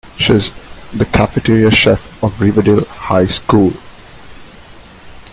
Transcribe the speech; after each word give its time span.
She 0.17 0.33
is 0.33 0.51
the 0.91 1.05
cafeteria 1.05 1.69
chef 1.69 2.01
of 2.23 2.41
Riverdale 2.41 2.85
High 2.85 3.27
School. 3.27 3.73